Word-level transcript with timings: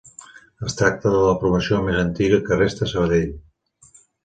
Es 0.67 0.75
tracta 0.79 1.11
de 1.15 1.19
la 1.25 1.35
promoció 1.43 1.83
més 1.89 2.01
antiga 2.05 2.41
que 2.49 2.59
resta 2.63 2.89
a 2.89 2.91
Sabadell. 2.95 3.31